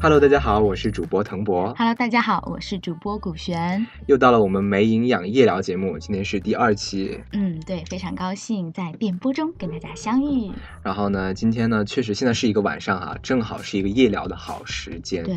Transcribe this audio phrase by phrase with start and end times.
[0.00, 3.84] Hello，大家好，我是主播腾博，Hello，大家好，我是主播古璇。
[4.06, 7.20] 又到了我们没营养夜聊节目，今天是第二期。
[7.32, 10.52] 嗯，对，非常高兴在电波中跟大家相遇。
[10.80, 15.24] 然后呢，今天呢，确实现在是一个晚上哈、正好是一个夜聊的好时间。
[15.24, 15.36] 对，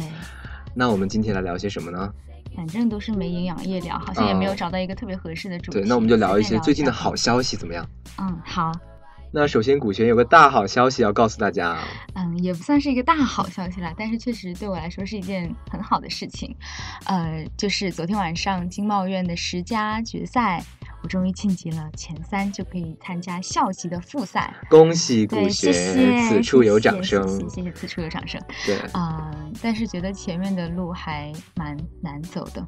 [0.75, 2.13] 那我们今天来聊些什么呢？
[2.55, 5.79] 反正都是没营养夜聊，好像也没有找到一个特别合适的主题。
[5.79, 7.83] 对，那我们就聊一些最近的好消息，怎么样？
[8.19, 8.71] 嗯，好，
[9.31, 16.55] 那首先，古璇有个大好消息要告诉大家啊，嗯，也不算是一个大好消息啦，但是确实对我来说是一件很好的事情。
[17.05, 20.63] 呃，就是昨天晚上经贸院的十佳决赛，
[21.03, 24.51] 我终于晋级了前三，就可以参加校级的复赛。
[24.67, 27.27] 恭喜古对，谢璇，谢，此处有掌声。
[27.27, 28.41] 谢谢谢谢，此处有掌声。
[28.65, 32.65] 对，啊、但是觉得前面的路还蛮难走的，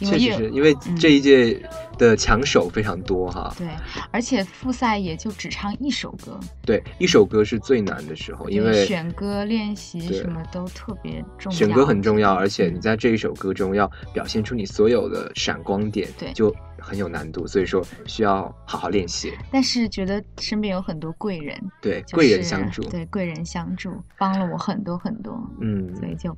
[0.00, 1.60] 因为确实是因为嗯这一届
[1.96, 3.52] 的强手非常多哈。
[3.58, 3.66] 对，
[4.10, 11.58] 而且复赛也就只唱一首歌，对，一首歌是最难的时候，因为选歌练习什么都特别重要。
[11.58, 19.32] 选歌很重要，而且嗯你在这一首歌中要表现出你所有的闪光点，对就很有难度，所以说需要好好练习。
[19.50, 22.82] 但是觉得身边有很多贵人，对，就是贵人相助。
[22.84, 26.36] 对贵人相助，帮了我很多很多，嗯，所以就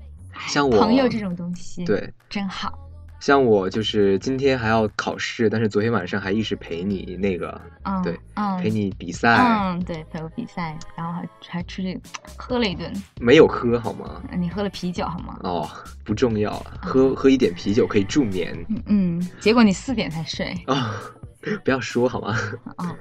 [0.48, 2.72] 像我朋友这种东西，对，真好。
[3.20, 12.00] 像我就是今天还要考试，但是昨天晚上还一直陪你那个，嗯，对，嗯，陪你比赛，嗯，对，陪我比赛，然后还还出去
[12.36, 14.22] 喝了一顿，没有喝好吗？
[14.36, 15.38] 你喝了啤酒好吗？
[15.44, 15.68] 哦，
[16.02, 20.56] 不重要了，喝喝一点啤酒可以助眠嗯嗯，结果你四点才睡。
[20.66, 20.98] 啊、
[21.62, 22.34] 不要说好吗？
[22.78, 22.96] 哦，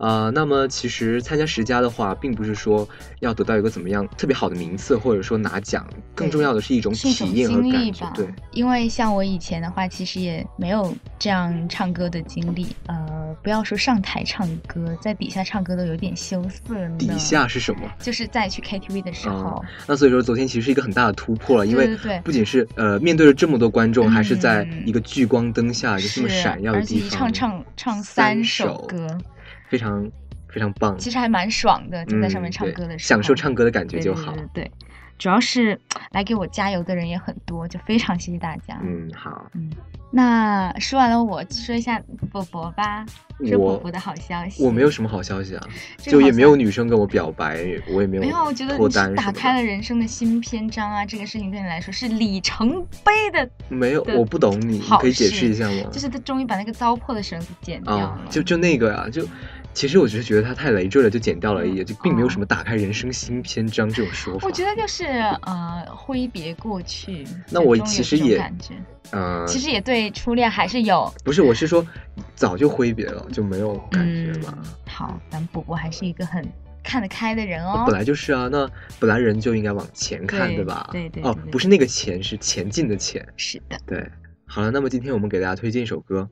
[0.00, 2.88] 啊、那么其实参加十佳的话，并不是说
[3.20, 7.98] 要得到一个怎么样特别好的名次，或者说拿奖，更重要的是一种体验和经历吧。。
[8.00, 12.68] 感觉对，因为像我以前的话，其实也没有这样唱歌的经历。
[12.86, 16.96] 呃，不要说上台唱歌，在底下唱歌都有点羞涩呢。
[16.98, 17.80] 底下是什么？
[17.98, 29.18] 就是在去 KTV 的时候，那所以说，昨天其实是一个很大的突破了，因为不仅是呃面对着这么多观众，嗯还是在一个聚光灯下，一个这么闪耀的而且一地方，唱唱唱三首歌，
[29.70, 30.10] 非常
[30.48, 30.98] 非常棒。
[30.98, 34.32] 其实还蛮爽的，就在上面唱歌的时候，享受唱歌的感觉就好。
[34.32, 34.70] 对对对对，
[35.16, 38.78] 主要是来给我加油的人也很多，就非常谢谢大家。
[38.82, 39.70] 嗯，好，嗯，
[40.10, 43.06] 那说完了，我说一下博博吧，
[43.46, 44.64] 说我博博的好消息。
[44.64, 45.64] 我没有什么好消息啊，
[45.98, 51.06] 就也没有女生跟我表白，我也没有没有，我觉得脱你是打开了人生的新篇章啊！
[51.06, 55.88] 这个事情对你来说是里程碑的，没有，我不懂你，你可以解释一下吗？
[55.92, 59.24] 就是他终于把那个糟粕的绳子剪掉啊了。，就就那个啊，就
[59.72, 64.46] 其实我只是觉得它太累赘了，就剪掉了而已，就并没有哦什么打开人生新篇章这种说法。
[64.46, 65.04] 我觉得就是
[65.42, 67.26] 呃，挥别过去。
[67.50, 68.74] 那我其实也感觉，
[69.12, 71.86] 嗯，其实也对初恋还是有不是，我是说
[72.34, 74.54] 早就挥别了，就没有感觉嗯。
[74.86, 76.46] 好，咱博博还是一个很
[76.82, 77.84] 看得开的人哦。
[77.86, 80.88] 本来就是啊，那本来人就应该往前看，对吧？
[80.92, 83.26] 对对对，对哦不是那个前，是前进的前。
[83.36, 83.78] 是的。
[83.86, 84.04] 对，
[84.46, 86.28] 好了，那么今天我们给大家推荐一首歌。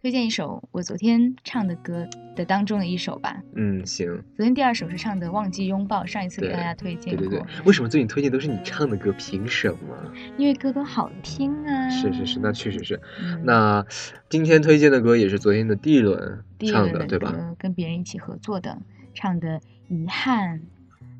[0.00, 3.42] 推荐一首我昨天唱的歌的当中的一首吧。
[3.54, 7.46] 嗯，行，昨天第二首是唱的《忘记拥抱》，上一次给大家推荐过，对对对。
[7.66, 9.12] 为什么最近推荐都是你唱的歌？
[9.18, 10.12] 凭什么？
[10.38, 11.90] 因为歌都好听啊。
[11.90, 12.98] 是是是，那确实是。
[13.22, 13.84] 嗯那
[14.30, 17.34] 今天推荐的歌也是昨天的第一轮第一唱的，对吧？
[17.58, 18.78] 跟别人一起合作的，
[19.12, 19.48] 唱的
[19.88, 20.60] 《遗憾》。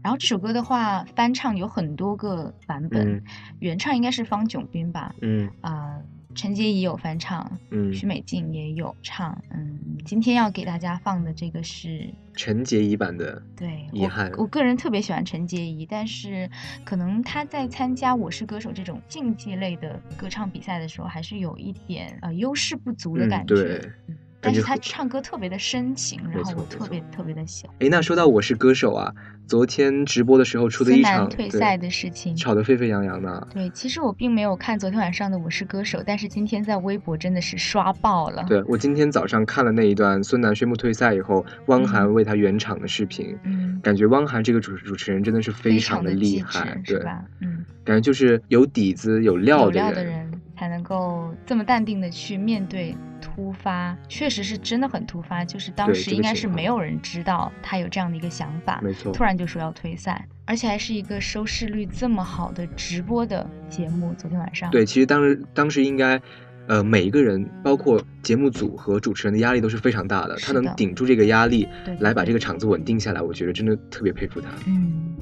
[0.02, 3.22] 然后这首歌的话，翻唱有很多个版本，嗯
[3.58, 5.14] 原唱应该是方炯斌吧？
[5.20, 5.98] 嗯啊、
[6.34, 9.36] 陈洁仪有翻唱，嗯，许美静也有唱。
[9.50, 16.48] 嗯，今天要给大家放的这个是陈洁仪版的，对遗憾我，我个人特别喜欢陈洁仪，但是
[16.84, 23.54] 可能她在参加《我是歌手》这种竞技类的歌唱比赛的时候，还是有一点呃优势不足的嗯感觉。
[23.54, 27.76] 对嗯但是她感觉很唱歌特别的深情，然后我特别特别的喜欢。
[27.80, 29.12] 哎，那说到我是歌手啊，
[29.46, 32.34] 昨天直播的时候出的一场退赛的事情。
[32.34, 33.48] 吵得沸沸扬扬的。
[33.52, 47.22] 对，其实我并没有看昨天晚上的《我是歌手》，但是今天在微博真的是刷爆了。，对我今天早上看了那一段孙楠宣布退赛以后，汪涵嗯为他圆场的视频，嗯，感觉汪涵这个主主持人真的是非常常的厉害，对，吧？
[47.40, 50.29] 嗯，感觉就是有底子、有料的有料的人
[50.60, 55.42] 才能够这么淡定的去面对突发，确实是真的很突发。
[55.42, 64.12] 就是当时应该是没有人知道他有这样的一个想法，没错突然就说要退赛，而且还是一个收视率这么好的直播的节目。
[64.18, 66.20] 昨天晚上，对，其实当时当时应该。
[66.66, 71.66] 呃，每一个人，包括节目组和主持人的压力都是非常大的，的能顶住这个压力，
[71.98, 74.48] 来把这个场子稳定下来，我觉得真的特别佩服他。
[74.68, 75.16] 嗯，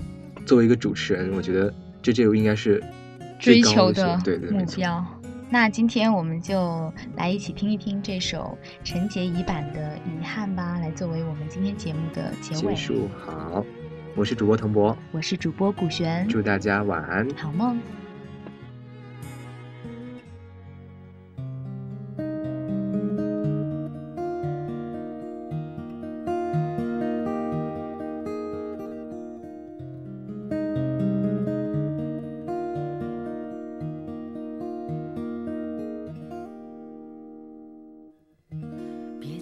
[0.44, 2.82] 作为一个主持人，我觉得这这应该是
[3.38, 5.02] 追求的对对目标。
[5.50, 12.76] 那今天我们就来一起听一听这首陈洁仪版的《遗憾》吧，来作为我们今天节目的结尾结。
[12.76, 13.64] 束好。
[14.14, 17.28] 我是主播腾博，我是主播古璇，祝大家晚安。
[17.36, 17.78] 好梦。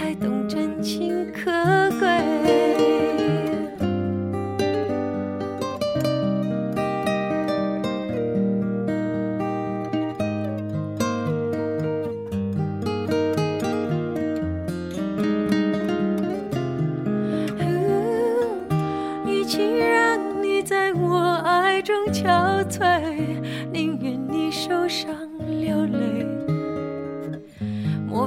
[0.00, 1.50] 才懂真情可
[1.98, 2.08] 贵？
[19.26, 23.02] 与其让你在我爱中憔悴，
[23.70, 25.14] 宁愿你受伤
[25.60, 26.39] 流泪。